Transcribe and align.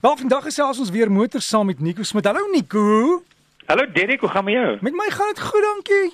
Wel 0.00 0.16
vandag 0.16 0.46
is 0.46 0.58
ons 0.60 0.90
weer 0.90 1.10
motor 1.12 1.40
saam 1.40 1.66
met 1.66 1.80
Nico 1.80 2.02
Smit. 2.02 2.24
Hallo 2.24 2.40
Nico. 2.52 3.22
Hallo 3.66 3.84
Derek, 3.92 4.20
hoe 4.20 4.28
gaan 4.28 4.44
met 4.44 4.54
jou? 4.54 4.78
Met 4.80 4.92
my 4.92 5.08
gaan 5.10 5.26
dit 5.26 5.40
goed, 5.40 5.62
dankie. 5.62 6.12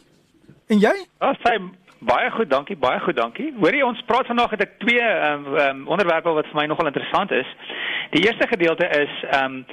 En 0.67 0.79
jy? 0.79 0.95
Ja, 1.21 1.29
oh, 1.29 1.35
sy 1.43 1.61
baie 1.99 2.31
goed, 2.31 2.51
dankie, 2.51 2.77
baie 2.77 2.99
goed, 3.01 3.17
dankie. 3.17 3.53
Hoorie, 3.61 3.85
ons 3.87 4.03
praat 4.09 4.27
vandag 4.27 4.51
het 4.51 4.65
ek 4.67 4.75
twee 4.83 5.05
ehm 5.05 5.47
um, 5.47 5.55
um, 5.63 5.87
onderwerpe 5.87 6.35
wat 6.35 6.51
vir 6.51 6.59
my 6.61 6.67
nogal 6.67 6.91
interessant 6.91 7.31
is. 7.31 7.53
Die 8.11 8.25
eerste 8.27 8.51
gedeelte 8.51 8.91
is 8.99 9.15
ehm 9.31 9.45
um, 9.45 9.65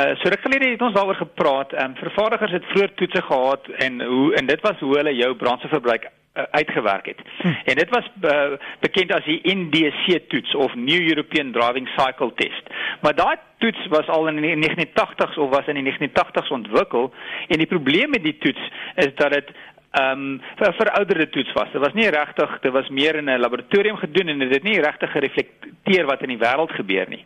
uh 0.00 0.16
so 0.16 0.32
ruk 0.32 0.46
gelede 0.48 0.72
het 0.72 0.86
ons 0.88 0.96
daaroor 0.96 1.20
gepraat. 1.20 1.76
Ehm 1.76 1.90
um, 1.90 1.98
vervaardigers 2.00 2.56
het 2.56 2.70
vroeër 2.72 2.94
toetse 2.94 3.22
gehad 3.22 3.68
en 3.84 4.00
hoe 4.00 4.34
en 4.34 4.48
dit 4.48 4.64
was 4.64 4.80
hoe 4.80 4.96
hulle 4.96 5.14
jou 5.14 5.34
brandstofverbruik 5.34 6.08
uitgewerk 6.50 7.06
het. 7.06 7.20
Hm. 7.38 7.48
En 7.64 7.74
dit 7.74 7.88
was 7.88 8.10
uh, 8.22 8.58
bekend 8.80 9.12
as 9.14 9.24
die 9.24 9.40
NDC 9.42 10.28
toets 10.28 10.54
of 10.54 10.74
New 10.74 11.00
European 11.08 11.52
Driving 11.52 11.88
Cycle 11.96 12.32
Test. 12.34 12.62
Maar 13.00 13.14
daai 13.14 13.36
toets 13.58 13.86
was 13.86 14.06
al 14.06 14.28
in 14.28 14.40
die 14.40 14.56
1980s 14.56 15.38
of 15.38 15.50
was 15.50 15.66
in 15.66 15.82
die 15.82 15.92
1980s 15.92 16.48
ontwikkel 16.48 17.12
en 17.46 17.58
die 17.58 17.66
probleem 17.66 18.10
met 18.10 18.22
die 18.22 18.38
toets 18.38 18.70
is 18.94 19.14
dat 19.14 19.32
dit 19.32 19.50
ehm 19.90 20.20
um, 20.20 20.40
vir 20.56 20.74
verouderde 20.76 21.28
toets 21.28 21.52
was. 21.52 21.70
Dit 21.72 21.80
was 21.80 21.92
nie 21.92 22.08
regtig, 22.08 22.58
dit 22.60 22.72
was 22.72 22.88
meer 22.88 23.14
in 23.14 23.30
'n 23.30 23.40
laboratorium 23.40 23.96
gedoen 23.96 24.28
en 24.28 24.38
dit 24.38 24.54
het 24.54 24.62
nie 24.62 24.80
regtig 24.80 25.10
gereflekteer 25.10 26.04
wat 26.06 26.22
in 26.22 26.28
die 26.28 26.38
wêreld 26.38 26.72
gebeur 26.72 27.06
nie. 27.08 27.24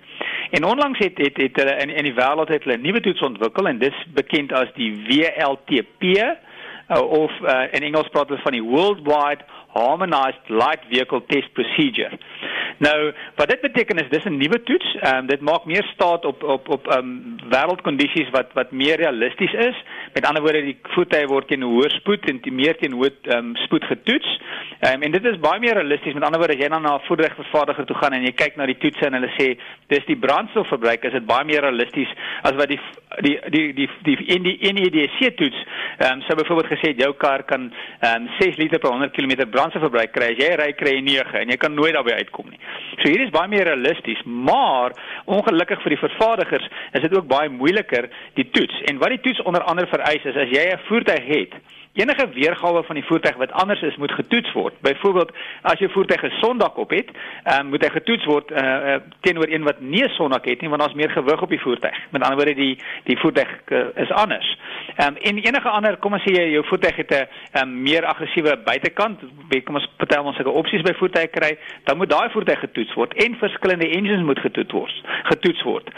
En 0.51 0.65
onlangs 0.65 0.99
het 0.99 1.19
het 1.19 1.37
het 1.37 1.57
hulle 1.57 1.77
in 1.77 1.91
in 1.91 2.05
die 2.05 2.15
wêreld 2.15 2.49
het 2.49 2.65
hulle 2.65 2.77
'n 2.77 2.81
nuwe 2.81 3.01
toets 3.01 3.21
ontwikkel 3.21 3.67
en 3.69 3.79
dis 3.79 4.07
bekend 4.15 4.53
as 4.53 4.73
die 4.75 4.93
WLTP 5.09 6.03
uh, 6.93 7.01
of 7.01 7.31
uh, 7.41 7.63
in 7.71 7.83
Engels 7.83 8.09
praat 8.09 8.29
hulle 8.29 8.41
van 8.43 8.53
die 8.53 8.63
Worldwide 8.63 9.45
Harmonized 9.73 10.49
Light 10.49 10.85
Vehicle 10.91 11.23
Test 11.27 11.53
Procedure. 11.53 12.19
Nou, 12.79 13.13
wat 13.37 13.49
dit 13.49 13.61
beteken 13.61 13.97
is 13.97 14.11
dis 14.11 14.25
'n 14.25 14.37
nuwe 14.37 14.63
toets. 14.63 14.95
Ehm 15.01 15.17
um, 15.17 15.27
dit 15.27 15.41
maak 15.41 15.65
meer 15.65 15.85
staat 15.95 16.25
op 16.25 16.43
op 16.43 16.69
op 16.69 16.89
ehm 16.89 16.99
um, 16.99 17.37
wêreldkondisies 17.49 18.31
wat 18.31 18.53
wat 18.53 18.71
meer 18.71 18.97
realisties 18.97 19.53
is. 19.53 19.85
Met 20.15 20.27
ander 20.29 20.43
woorde, 20.45 20.61
die 20.67 20.77
voertuie 20.93 21.27
word 21.31 21.49
teen 21.49 21.63
hoër 21.65 21.95
spoed 21.97 22.27
en 22.29 22.41
teen 22.45 22.57
meer 22.59 22.77
teen 22.81 22.93
hoë 22.93 23.11
um, 23.37 23.53
spoed 23.65 23.85
getoets. 23.89 24.29
Um, 24.85 25.05
en 25.07 25.15
dit 25.15 25.29
is 25.31 25.39
baie 25.41 25.61
meer 25.63 25.79
realisties. 25.79 26.15
Met 26.15 26.27
ander 26.27 26.41
woorde, 26.43 26.57
as 26.59 26.65
jy 26.65 26.69
dan 26.69 26.83
na 26.83 26.97
'n 26.97 27.07
voertuigvervaardiger 27.07 27.87
toe 27.87 27.97
gaan 27.97 28.13
en 28.13 28.27
jy 28.27 28.33
kyk 28.33 28.57
na 28.57 28.67
die 28.67 28.79
toetse 28.83 29.07
en 29.07 29.17
hulle 29.17 29.31
sê 29.39 29.57
dis 29.89 30.05
die 30.07 30.17
brandstofverbruik, 30.17 31.05
is 31.05 31.17
dit 31.17 31.27
baie 31.27 31.45
meer 31.45 31.63
realisties 31.63 32.13
as 32.43 32.59
wat 32.61 32.69
die 32.69 32.81
die 33.21 33.39
die 33.51 33.73
die 33.73 33.89
die 34.03 34.17
in 34.37 34.43
die 34.43 34.73
NEDC 34.73 35.37
toets. 35.37 35.61
Ehm 35.99 36.13
um, 36.13 36.23
sou 36.27 36.37
byvoorbeeld 36.37 36.73
gesê 36.73 36.93
jou 36.97 37.13
kar 37.15 37.43
kan 37.45 37.73
ehm 38.01 38.23
um, 38.23 38.29
6 38.41 38.57
liter 38.57 38.79
per 38.79 38.91
100 38.91 39.13
km 39.17 39.49
brandstofverbruik 39.51 40.13
kry. 40.13 40.33
As 40.33 40.39
jy 40.39 40.55
ry 40.57 40.73
kry 40.73 40.97
jy 40.99 41.03
9 41.09 41.41
en 41.41 41.49
jy 41.49 41.57
kan 41.57 41.75
nooit 41.75 41.95
daarby 41.95 42.13
uitkom 42.13 42.51
nie. 42.51 42.61
So 43.03 43.11
hier 43.11 43.25
is 43.25 43.33
baie 43.35 43.51
meer 43.51 43.67
realisties, 43.67 44.21
maar 44.23 44.93
ongelukkig 45.27 45.81
vir 45.83 45.97
die 45.97 46.03
vervaardigers 46.05 46.69
is 46.95 47.03
dit 47.03 47.17
ook 47.17 47.27
baie 47.27 47.51
moeiliker 47.51 48.07
die 48.39 48.47
toets. 48.55 48.83
En 48.87 49.01
wat 49.03 49.11
die 49.11 49.21
toets 49.25 49.43
onder 49.43 49.65
andere 49.67 49.91
vereis 49.91 50.23
is 50.23 50.39
as 50.39 50.55
jy 50.55 50.69
'n 50.71 50.85
voertuig 50.87 51.27
het 51.27 51.59
Enige 51.93 52.29
weergawe 52.29 52.83
van 52.83 52.95
die 52.95 53.05
voertuig 53.05 53.37
wat 53.37 53.53
anders 53.53 53.83
is, 53.83 53.97
moet 53.97 54.13
getoets 54.13 54.53
word. 54.53 54.81
Byvoorbeeld, 54.81 55.33
as 55.63 55.79
jou 55.79 55.91
voertuig 55.91 56.23
'n 56.23 56.39
sondak 56.41 56.77
op 56.77 56.91
het, 56.91 57.09
um, 57.59 57.67
moet 57.67 57.83
hy 57.85 57.91
getoets 57.91 58.25
word 58.25 58.51
uh, 58.51 58.59
uh, 58.59 58.95
teenoor 59.21 59.49
een 59.49 59.63
wat 59.63 59.81
nie 59.81 60.05
'n 60.05 60.09
sondak 60.09 60.45
het 60.45 60.61
nie, 60.61 60.69
want 60.69 60.81
daar's 60.81 60.95
meer 60.95 61.11
gewig 61.11 61.43
op 61.43 61.49
die 61.49 61.61
voertuig. 61.61 61.97
Met 62.11 62.23
ander 62.23 62.37
woorde, 62.37 62.55
die 62.55 62.79
die 63.05 63.19
voertuig 63.19 63.49
uh, 63.69 63.85
is 63.95 64.11
anders. 64.11 64.59
Ehm 64.97 65.09
um, 65.09 65.17
en 65.17 65.39
enige 65.39 65.69
ander, 65.69 65.97
kom 65.97 66.13
ons 66.13 66.23
sê 66.23 66.35
jy 66.35 66.49
jou 66.53 66.65
voertuig 66.69 66.97
het 66.97 67.13
'n 67.13 67.63
um, 67.63 67.83
meer 67.83 68.05
aggressiewe 68.05 68.57
buitekant, 68.65 69.21
kom 69.65 69.75
ons 69.75 69.89
party 69.97 70.19
ons 70.19 70.37
sulke 70.37 70.51
opsies 70.51 70.83
by 70.83 70.95
voertuie 70.95 71.29
kry, 71.29 71.59
dan 71.85 71.97
moet 71.97 72.11
daai 72.11 72.31
voertuig 72.31 72.59
getoets 72.59 72.95
word 72.95 73.15
en 73.25 73.37
verskillende 73.37 73.89
engines 73.89 74.23
moet 74.23 74.39
getoets 74.39 74.73
word. 74.73 75.03
Getoets 75.23 75.63
word. 75.63 75.91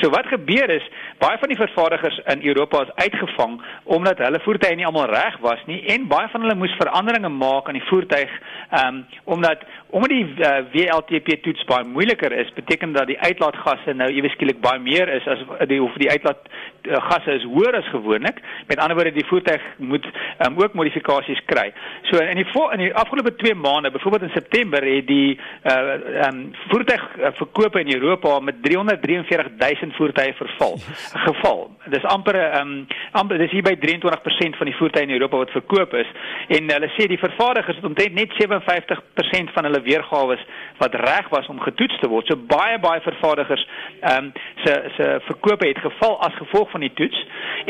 So 0.00 0.10
wat 0.10 0.26
gebeur 0.26 0.70
is, 0.70 0.86
baie 1.18 1.38
van 1.38 1.52
die 1.52 1.58
vervaardigers 1.60 2.18
in 2.34 2.44
Europa 2.50 2.82
is 2.82 2.94
uitgevang 2.94 3.58
omdat 3.84 4.18
hulle 4.18 4.40
voertuie 4.44 4.76
nie 4.76 4.86
almal 4.86 5.10
reg 5.12 5.38
was 5.44 5.62
nie 5.70 5.80
en 5.94 6.08
baie 6.10 6.28
van 6.32 6.44
hulle 6.44 6.58
moes 6.58 6.76
veranderinge 6.80 7.32
maak 7.32 7.68
aan 7.68 7.78
die 7.78 7.88
voertuig 7.90 8.32
um, 8.80 9.04
omdat 9.24 9.64
omdat 9.90 10.10
die 10.10 10.24
uh, 10.24 10.58
WLTP 10.72 11.42
toets 11.42 11.64
baie 11.64 11.86
moeiliker 11.88 12.32
is 12.32 12.52
beteken 12.54 12.92
dat 12.92 13.06
die 13.06 13.18
uitlaatgasse 13.20 13.94
nou 13.94 14.08
ewe 14.12 14.28
skielik 14.34 14.60
baie 14.60 14.80
meer 14.82 15.08
is 15.14 15.26
as 15.30 15.44
die 15.70 15.78
of 15.82 15.94
die 16.02 16.10
uitlaat 16.10 16.48
uh, 16.48 17.00
gasse 17.08 17.36
is 17.38 17.46
hoër 17.46 17.78
as 17.80 17.88
gewoonlik. 17.94 18.40
Met 18.66 18.80
ander 18.82 18.96
woorde 18.98 19.14
die 19.14 19.26
voertuig 19.28 19.62
moet 19.78 20.06
um, 20.46 20.58
ook 20.58 20.74
modifikasies 20.78 21.42
kry. 21.50 21.68
So 22.10 22.20
in 22.22 22.40
die 22.40 22.46
in 22.76 22.82
die 22.82 22.92
afgelope 22.94 23.34
2 23.36 23.54
maande 23.54 23.90
byvoorbeeld 23.90 24.28
in 24.28 24.34
September 24.34 24.84
het 24.84 25.06
die 25.06 25.38
uh, 25.64 26.26
um, 26.26 26.42
voertuigverkope 26.68 27.80
in 27.80 27.94
Europa 27.94 28.40
met 28.40 28.62
343 28.62 29.52
000 29.58 29.96
voertuie 29.96 30.34
verval 30.34 30.78
geval. 31.12 31.70
Dis 31.92 32.04
amper 32.04 32.38
um, 32.60 32.86
amper 33.12 33.38
dis 33.38 33.50
hier 33.50 33.64
by 33.66 33.74
23% 33.82 34.58
van 34.58 34.70
die 34.70 34.76
voertuie 34.76 35.06
in 35.06 35.14
Europa 35.16 35.36
wat 35.44 35.54
verkoop 35.54 35.94
is. 35.94 36.10
En 36.58 36.70
hulle 36.72 36.90
sê 36.96 37.08
die 37.10 37.20
vervaardigers 37.20 37.80
het 37.80 37.88
omtrent 37.88 38.14
net 38.14 38.34
57% 38.40 39.52
van 39.54 39.68
hulle 39.68 39.82
weergawe 39.86 40.38
wat 40.78 40.98
reg 41.06 41.28
was 41.34 41.48
om 41.52 41.60
getoets 41.60 41.98
te 42.00 42.10
word. 42.12 42.26
So 42.30 42.36
baie 42.36 42.78
baie 42.82 43.00
vervaardigers 43.04 43.66
ehm 44.00 44.30
um, 44.30 44.32
se 44.64 44.74
se 44.96 45.06
verkope 45.28 45.68
het 45.68 45.78
geval 45.78 46.18
as 46.26 46.34
gevolg 46.40 46.70
van 46.70 46.80
die 46.80 46.92
toets 46.94 47.24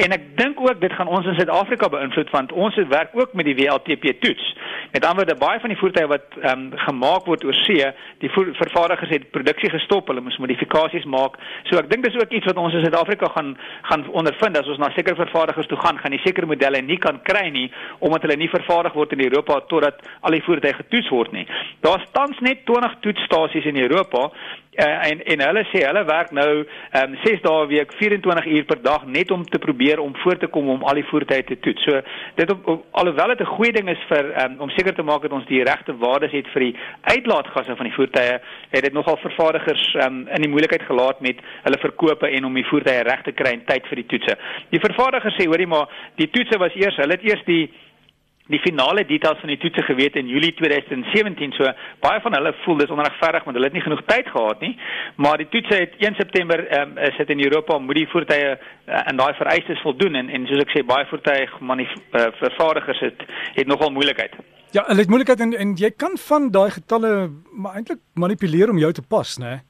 en 0.05 0.15
ek 0.17 0.25
dink 0.39 0.61
ook 0.61 0.81
dit 0.81 0.93
gaan 0.93 1.09
ons 1.09 1.27
in 1.27 1.37
Suid-Afrika 1.39 1.89
beïnvloed 1.93 2.31
want 2.35 2.53
ons 2.53 2.75
het 2.77 2.89
werk 2.89 3.15
ook 3.17 3.35
met 3.39 3.49
die 3.49 3.57
WLTP 3.57 4.17
toets. 4.21 4.47
Met 4.93 5.05
ander 5.05 5.25
woorde 5.25 5.39
baie 5.41 5.61
van 5.61 5.73
die 5.73 5.79
voertuie 5.81 6.09
wat 6.11 6.37
ehm 6.43 6.67
um, 6.67 6.79
gemaak 6.87 7.27
word 7.31 7.45
oor 7.45 7.57
see, 7.65 7.87
die 8.23 8.31
vervaardigers 8.31 9.13
het 9.13 9.31
produksie 9.35 9.71
gestop, 9.73 10.09
hulle 10.09 10.25
moes 10.25 10.39
modifikasies 10.43 11.07
maak. 11.17 11.39
So 11.71 11.81
ek 11.81 11.91
dink 11.91 12.05
dis 12.05 12.19
ook 12.21 12.35
iets 12.37 12.49
wat 12.51 12.61
ons 12.61 12.77
in 12.77 12.85
Suid-Afrika 12.85 13.31
gaan 13.35 13.55
gaan 13.91 14.05
ondervind 14.21 14.59
as 14.61 14.69
ons 14.73 14.83
na 14.83 14.91
sekere 14.95 15.19
vervaardigers 15.23 15.71
toe 15.71 15.81
gaan, 15.81 15.99
gaan 16.03 16.15
die 16.15 16.23
sekere 16.25 16.51
modelle 16.51 16.83
nie 16.83 17.01
kan 17.03 17.23
kry 17.23 17.49
nie 17.51 17.71
omdat 17.99 18.27
hulle 18.27 18.39
nie 18.41 18.53
vervaardig 18.53 18.95
word 18.95 19.17
in 19.17 19.25
Europa 19.29 19.61
totdat 19.73 20.05
al 20.21 20.37
die 20.37 20.45
voertuie 20.47 20.77
getoets 20.83 21.11
word 21.15 21.33
nie. 21.33 21.47
Daar's 21.87 22.07
tans 22.13 22.39
net 22.45 22.65
20 22.69 23.01
toetsstasies 23.07 23.67
in 23.73 23.81
Europa 23.81 24.31
uh, 24.79 25.09
en 25.11 25.25
en 25.25 25.45
hulle 25.47 25.65
sê 25.73 25.83
hulle 25.87 26.05
werk 26.09 26.33
nou 26.37 26.51
um, 26.63 27.17
6 27.25 27.43
dae 27.45 27.65
'n 27.65 27.71
week 27.73 27.93
24 28.01 28.47
uur 28.47 28.65
per 28.65 28.83
dag 28.83 29.07
net 29.07 29.31
om 29.31 29.45
te 29.45 29.59
probeer 29.59 29.86
om 29.95 30.17
voor 30.17 30.37
te 30.39 30.47
kom 30.47 30.69
om 30.69 30.83
al 30.83 30.95
die 30.95 31.07
voertuie 31.11 31.45
te 31.45 31.59
toets. 31.61 31.83
So 31.83 32.01
dit 32.35 32.51
op, 32.51 32.67
op, 32.67 32.85
alhoewel 32.91 33.33
dit 33.35 33.41
'n 33.41 33.55
goeie 33.57 33.73
ding 33.73 33.89
is 33.89 34.03
vir 34.09 34.45
um, 34.45 34.61
om 34.61 34.71
seker 34.71 34.95
te 34.95 35.03
maak 35.03 35.23
dat 35.23 35.33
ons 35.33 35.47
die 35.47 35.63
regte 35.63 35.97
waardes 35.97 36.33
het 36.33 36.49
vir 36.55 36.61
die 36.61 36.77
uitlaatgasse 37.03 37.77
van 37.77 37.87
die 37.87 37.95
voertuie, 37.95 38.41
het 38.71 38.85
dit 38.85 38.93
nogal 38.93 39.17
vervaardigers 39.17 39.95
um, 39.95 40.29
in 40.29 40.43
die 40.43 40.51
moeilikheid 40.51 40.83
gelaat 40.83 41.21
met 41.21 41.41
hulle 41.63 41.79
verkope 41.79 42.29
en 42.29 42.45
om 42.45 42.55
die 42.55 42.67
voertuie 42.67 43.03
reg 43.03 43.23
te 43.23 43.33
kry 43.33 43.53
in 43.53 43.65
tyd 43.65 43.87
vir 43.87 43.97
die 43.97 44.07
toetse. 44.07 44.37
Die 44.71 44.81
vervaardigers 44.81 45.37
sê 45.37 45.47
hoorie 45.47 45.67
maar 45.67 45.89
die 46.15 46.31
toetse 46.31 46.59
was 46.59 46.75
eers 46.75 46.97
hulle 46.97 47.13
het 47.13 47.25
eers 47.25 47.45
die 47.45 47.71
die 48.53 48.61
finale 48.63 49.05
details 49.07 49.41
van 49.43 49.51
die 49.51 49.59
toetse 49.59 49.83
geweet 49.83 50.17
in 50.17 50.29
Julie 50.31 50.53
2017 50.55 51.53
so 51.57 51.71
baie 52.05 52.21
van 52.25 52.37
hulle 52.39 52.53
voel 52.65 52.79
dis 52.83 52.93
onregverdig 52.95 53.45
want 53.45 53.59
hulle 53.59 53.71
het 53.71 53.77
nie 53.77 53.85
genoeg 53.85 54.03
tyd 54.07 54.29
gehad 54.31 54.61
nie. 54.61 54.75
Maar 55.17 55.43
die 55.43 55.49
toetse 55.51 55.81
het 55.83 55.97
1 55.99 56.19
September 56.21 56.63
um, 56.81 56.99
is 56.99 57.17
dit 57.19 57.33
in 57.35 57.45
Europa 57.49 57.79
moet 57.79 58.01
die 58.03 58.09
voertuie 58.13 58.53
uh, 58.55 59.01
in 59.11 59.19
daai 59.23 59.35
vereistes 59.35 59.83
voldoen. 59.83 60.15
En 60.15 60.31
en 60.31 60.47
soos 60.47 60.63
ek 60.67 60.75
sê 60.75 60.85
baie 60.87 61.09
voertuie 61.11 61.49
uh, 61.49 62.29
vervaardigers 62.43 63.01
het 63.09 63.27
het 63.59 63.67
nogal 63.67 63.91
moeilikheid. 63.91 64.39
Ja, 64.75 64.85
hulle 64.87 65.03
het 65.05 65.11
moeilikheid 65.11 65.41
en 65.41 65.55
en 65.57 65.75
jy 65.79 65.91
kan 65.97 66.19
van 66.29 66.51
daai 66.51 66.71
getalle 66.71 67.31
maar 67.53 67.79
eintlik 67.81 68.03
manipuleer 68.15 68.71
om 68.71 68.79
jou 68.79 68.93
te 68.93 69.03
pas, 69.03 69.39
né? 69.43 69.61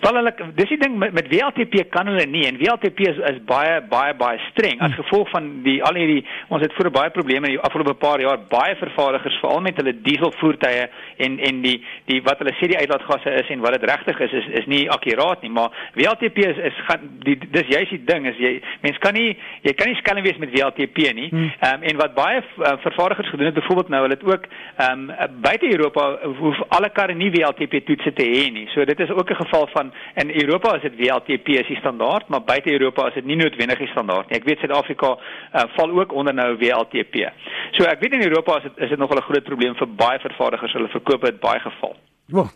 Wel 0.00 0.14
hulle 0.14 0.32
dis 0.54 0.70
die 0.70 0.78
ding 0.78 0.94
met, 0.98 1.12
met 1.12 1.26
WLTP 1.30 1.88
kan 1.90 2.06
hulle 2.06 2.24
nie 2.30 2.44
en 2.46 2.58
WLTP 2.60 3.00
is, 3.10 3.16
is 3.30 3.38
baie 3.48 3.80
baie 3.90 4.14
baie 4.18 4.38
streng 4.50 4.78
as 4.78 4.92
hmm. 4.92 4.98
gevolg 5.02 5.30
van 5.32 5.48
die 5.64 5.78
al 5.82 5.98
hierdie 5.98 6.20
ons 6.54 6.62
het 6.62 6.74
voor 6.76 6.90
baie 6.94 7.10
probleme 7.14 7.48
in 7.50 7.56
die 7.56 7.64
afgelope 7.66 7.96
paar 7.98 8.22
jaar 8.22 8.38
baie 8.52 8.76
vervaardigers 8.78 9.38
veral 9.42 9.64
met 9.64 9.80
hulle 9.80 9.96
diesel 10.06 10.30
voertuie 10.38 10.84
en 11.26 11.38
en 11.48 11.62
die 11.64 11.76
die 12.10 12.20
wat 12.28 12.38
hulle 12.42 12.54
sê 12.60 12.68
die 12.70 12.78
uitlaatgasse 12.78 13.34
is 13.40 13.50
en 13.54 13.64
wat 13.64 13.74
dit 13.74 13.88
regtig 13.90 14.22
is 14.28 14.36
is 14.40 14.46
is 14.62 14.68
nie 14.70 14.84
akkuraat 14.94 15.42
nie 15.42 15.50
maar 15.56 15.74
WLTP 15.98 16.46
is 16.46 16.62
is 16.70 16.78
gaan 16.90 17.10
die 17.26 17.34
dis 17.58 17.74
juist 17.74 17.96
die 17.96 18.02
ding 18.12 18.30
is 18.30 18.38
jy 18.44 18.54
mens 18.86 19.02
kan 19.02 19.18
nie 19.18 19.34
jy 19.66 19.74
kan 19.80 19.90
nie 19.90 19.98
skelm 20.02 20.22
wees 20.28 20.38
met 20.38 20.54
WLTP 20.54 21.10
nie 21.18 21.28
hmm. 21.32 21.50
um, 21.72 21.88
en 21.90 22.02
wat 22.04 22.14
baie 22.14 22.38
uh, 22.38 22.76
vervaardigers 22.86 23.34
gedoen 23.34 23.50
het 23.50 23.58
byvoorbeeld 23.58 23.92
nou 23.96 24.04
hulle 24.06 24.18
het 24.20 24.26
ook 24.30 24.46
um, 24.86 25.08
buite 25.42 25.74
Europa 25.74 26.08
hoef 26.38 26.62
alle 26.78 26.94
karre 26.94 27.18
nie 27.18 27.34
WLTP 27.34 27.82
toetse 27.90 28.14
te 28.14 28.30
hê 28.30 28.46
nie 28.54 28.68
so 28.76 28.86
dit 28.86 29.06
is 29.06 29.10
ook 29.10 29.34
'n 29.34 29.42
geval 29.42 29.68
van 29.74 29.87
in 30.14 30.30
Europa 30.42 30.76
is 30.76 30.82
dit 30.82 30.96
WLTP 31.00 31.58
as 31.60 31.70
die 31.70 31.78
standaard, 31.80 32.28
maar 32.28 32.44
buite 32.44 32.72
Europa 32.72 33.08
is 33.08 33.14
dit 33.14 33.24
nie 33.24 33.36
noodwendig 33.36 33.78
die 33.78 33.90
standaard 33.92 34.30
nie. 34.30 34.38
Ek 34.38 34.46
weet 34.48 34.62
Suid-Afrika 34.64 35.14
uh, 35.16 35.66
val 35.76 35.94
ook 36.00 36.12
onder 36.12 36.34
nou 36.34 36.56
WLTP. 36.60 37.28
So 37.76 37.84
ek 37.84 38.00
weet 38.00 38.18
in 38.18 38.26
Europa 38.28 38.58
is 38.58 38.68
dit 38.68 38.84
is 38.86 38.94
dit 38.94 38.98
nogal 38.98 39.20
'n 39.22 39.28
groot 39.30 39.44
probleem 39.44 39.74
vir 39.74 39.88
baie 39.88 40.18
vervaardigers. 40.18 40.72
Hulle 40.72 40.88
verkoop 40.88 41.24
dit 41.24 41.40
baie 41.40 41.60
geval. 41.60 41.96
Wow. 42.28 42.48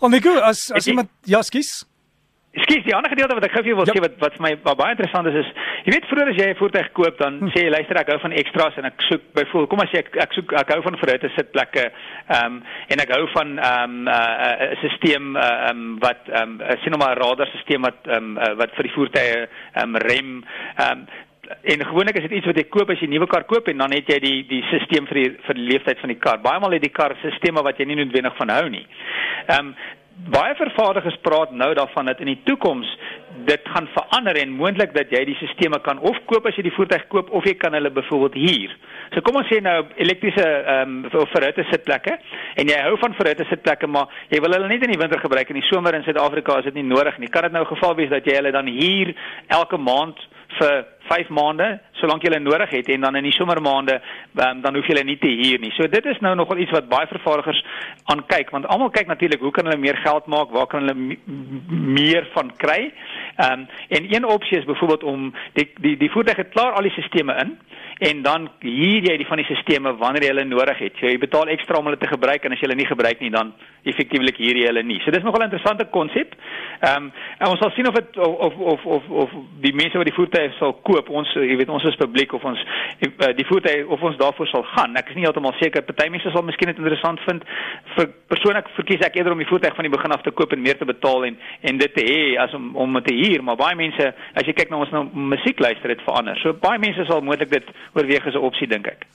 Onigo 0.00 0.38
as 0.40 0.70
as 0.72 0.86
iemand 0.86 1.08
ja, 1.24 1.42
skies. 1.42 1.84
Skielik 2.52 2.84
die 2.84 2.92
ander 2.94 3.08
gedeelte 3.08 3.32
wat 3.38 3.44
ek 3.46 3.54
gou 3.56 3.62
vir 3.62 3.70
jou 3.72 3.76
wil 3.78 3.86
Ja. 3.88 3.92
sê 3.96 4.00
wat 4.04 4.16
wat 4.20 4.34
vir 4.36 4.42
my 4.44 4.50
wat 4.62 4.76
baie 4.76 4.92
interessant 4.92 5.26
is 5.30 5.38
is 5.40 5.48
jy 5.86 5.92
weet 5.94 6.08
vroeër 6.10 6.28
as 6.32 6.36
jy 6.36 6.48
'n 6.50 6.58
voertuig 6.60 6.88
koop 6.92 7.16
dan 7.18 7.38
Hm. 7.40 7.48
sê 7.54 7.62
jy 7.64 7.70
luister 7.72 7.96
ek 7.96 8.10
hou 8.12 8.18
van 8.20 8.32
extras 8.32 8.76
en 8.76 8.84
ek 8.84 9.00
soek 9.08 9.22
byvoorbeeld 9.32 9.68
kom 9.70 9.80
ons 9.80 9.90
sê 9.90 9.98
ek 10.04 10.16
ek 10.16 10.32
soek 10.36 10.52
ek 10.52 10.68
hou 10.74 10.82
van 10.82 10.98
verhoute 11.00 11.30
sitplekke 11.36 11.84
ehm 12.28 12.44
um, 12.46 12.62
en 12.92 12.98
ek 13.00 13.08
hou 13.16 13.26
van 13.32 13.58
ehm 13.58 13.90
um, 13.90 14.04
'n 14.04 14.08
uh, 14.08 14.76
stelsel 14.76 15.32
ehm 15.32 15.36
um, 15.70 15.98
wat 16.04 16.28
ehm 16.28 16.60
um, 16.60 16.76
sien 16.82 16.92
nou 16.92 17.00
maar 17.00 17.16
'n 17.16 17.22
radarstelsel 17.24 17.80
wat 17.80 18.00
ehm 18.06 18.16
um, 18.16 18.36
uh, 18.38 18.54
wat 18.60 18.70
vir 18.76 18.82
die 18.84 18.92
voertuie 18.92 19.48
ehm 19.74 19.88
um, 19.88 19.96
rem 19.96 20.44
ehm 20.76 20.90
um, 20.92 21.06
en 21.62 21.84
gewoonlik 21.86 22.16
is 22.16 22.28
dit 22.28 22.36
iets 22.38 22.46
wat 22.46 22.56
jy 22.56 22.64
koop 22.68 22.90
as 22.90 23.00
jy 23.00 23.06
'n 23.06 23.10
nuwe 23.16 23.26
kar 23.26 23.44
koop 23.44 23.68
en 23.68 23.78
dan 23.78 23.92
het 23.92 24.06
jy 24.08 24.18
die 24.20 24.46
die 24.46 24.62
stelsel 24.68 25.06
vir 25.08 25.14
die 25.22 25.30
vir 25.46 25.54
die 25.54 25.68
leeftyd 25.72 25.98
van 26.00 26.08
die 26.08 26.18
kar. 26.20 26.38
Baie 26.38 26.60
maal 26.60 26.72
het 26.72 26.82
die 26.82 26.92
kar 26.92 27.16
stelsels 27.16 27.62
wat 27.64 27.78
jy 27.78 27.84
nie 27.86 27.96
noodwendig 27.96 28.36
van 28.36 28.48
hou 28.50 28.68
nie. 28.68 28.86
Ehm 29.48 29.66
um, 29.72 29.74
baie 30.32 30.54
vervaardigers 30.54 31.18
praat 31.20 31.50
nou 31.50 31.74
daarvan 31.74 32.06
dat 32.06 32.20
in 32.20 32.30
die 32.30 32.40
toekoms 32.44 32.88
dit 33.44 33.60
gaan 33.74 33.88
verander 33.94 34.36
en 34.38 34.54
moontlik 34.54 34.94
dat 34.94 35.10
jy 35.10 35.24
die 35.26 35.34
stelsels 35.34 35.82
kan 35.82 35.98
of 35.98 36.18
koop 36.30 36.46
as 36.46 36.56
jy 36.56 36.66
die 36.68 36.74
voertuig 36.76 37.06
koop 37.10 37.30
of 37.34 37.46
jy 37.48 37.54
kan 37.58 37.74
hulle 37.74 37.90
byvoorbeeld 37.90 38.36
huur. 38.38 38.76
So 39.14 39.24
kom 39.26 39.40
ons 39.40 39.48
sê 39.50 39.58
nou 39.64 39.78
elektriese 40.04 40.44
ehm 40.44 41.00
um, 41.10 41.26
verhitte 41.32 41.64
sitplekke 41.70 42.14
en 42.60 42.70
jy 42.70 42.78
hou 42.86 42.94
van 43.02 43.16
verhitte 43.18 43.46
sitplekke 43.50 43.90
maar 43.90 44.12
jy 44.30 44.40
wil 44.44 44.54
hulle 44.56 44.70
net 44.70 44.86
in 44.86 44.94
die 44.94 45.00
winter 45.00 45.20
gebruik 45.20 45.50
en 45.50 45.56
in 45.56 45.62
die 45.62 45.70
somer 45.70 45.98
in 45.98 46.06
Suid-Afrika 46.06 46.58
is 46.58 46.70
dit 46.70 46.78
nie 46.80 46.86
nodig 46.86 47.18
nie. 47.18 47.28
Kan 47.28 47.48
dit 47.48 47.52
nou 47.52 47.64
'n 47.64 47.74
geval 47.74 47.96
wees 47.96 48.10
dat 48.10 48.24
jy 48.24 48.36
hulle 48.36 48.52
dan 48.52 48.66
huur 48.66 49.14
elke 49.48 49.76
maand 49.76 50.18
vir 50.58 50.84
5 51.08 51.30
maande 51.34 51.66
solank 52.00 52.22
jy 52.22 52.30
hulle 52.30 52.42
nodig 52.42 52.70
het 52.70 52.88
en 52.92 53.04
dan 53.06 53.18
in 53.18 53.26
die 53.26 53.34
somermaande 53.36 53.98
um, 53.98 54.62
dan 54.64 54.76
hoef 54.76 54.86
jy 54.88 54.94
hulle 54.94 55.06
nie 55.06 55.18
te 55.22 55.30
huur 55.30 55.60
nie. 55.62 55.72
So 55.76 55.88
dit 55.90 56.06
is 56.10 56.20
nou 56.24 56.34
nogal 56.38 56.62
iets 56.62 56.74
wat 56.74 56.88
baie 56.90 57.08
vervaardigers 57.10 57.62
aan 58.12 58.24
kyk 58.30 58.52
want 58.54 58.68
almal 58.72 58.92
kyk 58.94 59.10
natuurlik 59.10 59.42
hoe 59.44 59.52
kan 59.54 59.68
hulle 59.68 59.80
meer 59.82 59.98
geld 60.04 60.26
maak, 60.32 60.54
waar 60.54 60.68
kan 60.70 60.86
hulle 60.86 61.18
meer 61.68 62.28
van 62.36 62.52
kry? 62.62 62.80
Ehm 63.36 63.64
um, 63.64 63.68
en 63.88 64.08
een 64.14 64.24
opsie 64.24 64.58
is 64.58 64.68
byvoorbeeld 64.68 65.02
om 65.02 65.30
die 65.58 65.68
die 65.84 65.96
die 66.00 66.10
voertuig 66.10 66.42
het 66.42 66.54
klaar 66.56 66.78
al 66.78 66.88
die 66.88 66.94
stelsels 66.96 67.42
in 67.42 67.56
en 68.08 68.22
dan 68.22 68.48
huur 68.60 69.04
jy 69.08 69.16
die 69.20 69.28
van 69.28 69.40
die 69.40 69.46
stelsels 69.46 69.98
wanneer 70.00 70.26
jy 70.26 70.32
hulle 70.34 70.48
nodig 70.48 70.78
het. 70.78 70.96
So 70.98 71.06
jy 71.06 71.18
betaal 71.22 71.52
ekstra 71.54 71.78
om 71.78 71.90
hulle 71.90 72.00
te 72.00 72.10
gebruik 72.10 72.44
en 72.44 72.54
as 72.54 72.60
jy 72.60 72.68
hulle 72.68 72.80
nie 72.80 72.88
gebruik 72.90 73.20
nie 73.20 73.30
dan 73.30 73.52
effektiewelik 73.88 74.40
huur 74.42 74.58
jy 74.58 74.68
hulle 74.70 74.82
nie. 74.86 75.00
So 75.04 75.10
dis 75.10 75.24
nogal 75.24 75.42
'n 75.42 75.50
interessante 75.50 75.90
konsep. 75.90 76.34
Ehm 76.82 77.04
um, 77.04 77.12
en 77.38 77.46
ons 77.46 77.60
sal 77.62 77.70
sien 77.70 77.86
of 77.86 77.94
dit 77.94 78.16
of 78.18 78.54
of 78.72 78.84
of 78.84 79.04
of 79.24 79.34
die 79.62 79.74
mense 79.74 79.98
wat 79.98 80.08
die 80.08 80.14
voertuie 80.16 80.50
sal 80.56 80.72
koop, 80.88 81.12
ons 81.14 81.30
jy 81.38 81.54
weet 81.60 81.70
ons 81.70 81.84
is 81.86 81.98
publiek 82.00 82.34
of 82.34 82.42
ons 82.50 82.58
eh, 82.98 83.30
die 83.38 83.46
voertuie 83.46 83.84
of 83.86 84.02
ons 84.02 84.18
daarvoor 84.18 84.50
sal 84.50 84.66
gaan. 84.72 84.98
Ek 84.98 85.12
is 85.12 85.18
nie 85.18 85.22
heeltemal 85.22 85.54
seker. 85.60 85.86
Party 85.86 86.08
mense 86.10 86.34
sal 86.34 86.42
miskien 86.48 86.72
dit 86.72 86.82
interessant 86.82 87.22
vind. 87.28 87.46
Vir 87.94 88.10
persoonlik 88.34 88.74
verkies 88.80 89.06
ek 89.06 89.20
eerder 89.20 89.36
om 89.36 89.44
die 89.44 89.48
voertuig 89.52 89.78
van 89.78 89.86
die 89.86 89.94
begin 89.94 90.16
af 90.18 90.26
te 90.26 90.34
koop 90.34 90.58
en 90.58 90.66
meer 90.66 90.82
te 90.82 90.90
betaal 90.90 91.30
en 91.30 91.38
en 91.70 91.82
dit 91.86 91.94
te 91.94 92.08
hê 92.10 92.20
as 92.42 92.58
om 92.58 92.72
om 92.74 92.98
te 93.06 93.14
huur, 93.14 93.46
maar 93.46 93.62
baie 93.62 93.78
mense 93.78 94.10
as 94.34 94.46
jy 94.46 94.58
kyk 94.58 94.74
na 94.74 94.82
ons 94.82 94.94
nou 94.98 95.06
musiek 95.34 95.62
luister 95.62 95.94
dit 95.94 96.06
verander. 96.10 96.42
So 96.42 96.58
baie 96.66 96.82
mense 96.82 97.06
sal 97.06 97.22
moontlik 97.22 97.54
dit 97.60 97.74
oorweeg 97.94 98.26
as 98.26 98.34
'n 98.34 98.48
opsie 98.50 98.66
dink 98.66 98.90
ek. 98.90 99.06